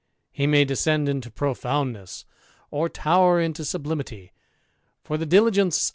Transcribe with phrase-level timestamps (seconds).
[0.31, 2.25] He may descend into profoundness,
[2.71, 4.33] or tower into sublimity;
[5.03, 5.89] for the diligaice THE IDLER.